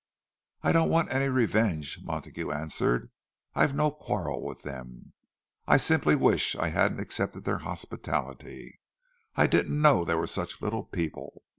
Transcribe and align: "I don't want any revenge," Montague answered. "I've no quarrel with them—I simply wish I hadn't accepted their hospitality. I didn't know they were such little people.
"I 0.63 0.71
don't 0.71 0.89
want 0.89 1.11
any 1.13 1.27
revenge," 1.29 1.99
Montague 2.01 2.49
answered. 2.49 3.11
"I've 3.53 3.75
no 3.75 3.91
quarrel 3.91 4.41
with 4.41 4.63
them—I 4.63 5.77
simply 5.77 6.15
wish 6.15 6.55
I 6.55 6.69
hadn't 6.69 6.99
accepted 6.99 7.43
their 7.43 7.59
hospitality. 7.59 8.79
I 9.35 9.45
didn't 9.45 9.79
know 9.79 10.03
they 10.03 10.15
were 10.15 10.25
such 10.25 10.59
little 10.59 10.85
people. 10.85 11.43